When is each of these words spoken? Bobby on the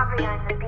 Bobby 0.00 0.24
on 0.24 0.40
the 0.48 0.59